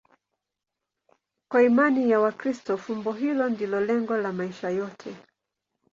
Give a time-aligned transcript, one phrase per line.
[1.49, 5.15] Kwa imani ya Wakristo, fumbo hilo ndilo lengo la maisha yote.